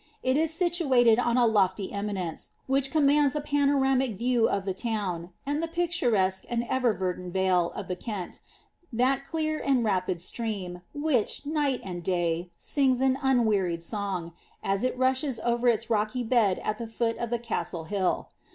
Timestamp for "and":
5.45-5.61, 6.49-6.65, 9.63-9.83, 11.83-12.01